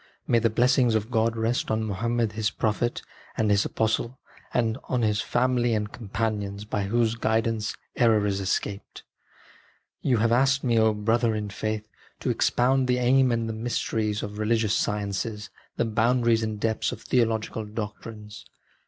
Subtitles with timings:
[0.25, 3.03] May the blessings of God rest on Muhammed His Prophet
[3.37, 4.17] and His Apostle,
[4.55, 9.03] on his family and companions, by whose guidance error is escaped!
[10.01, 11.87] You have asked me, O brother in the faith,
[12.21, 17.03] to expound the aim and the mysteries of religious sciences, the boundaries and depths of
[17.03, 18.47] theological doctrines.